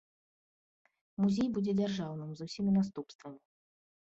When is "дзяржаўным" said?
1.81-2.29